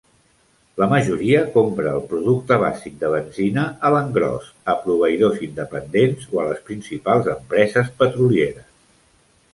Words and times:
La 0.81 0.85
majoria 0.93 1.41
compra 1.57 1.91
el 1.97 2.01
producte 2.13 2.57
bàsic 2.63 2.95
de 3.03 3.11
benzina 3.17 3.65
a 3.89 3.91
l'engròs 3.97 4.49
a 4.73 4.77
proveïdors 4.87 5.45
independents 5.49 6.27
o 6.33 6.43
a 6.45 6.47
les 6.51 6.65
principals 6.71 7.31
empreses 7.37 7.97
petrolieres. 8.03 8.69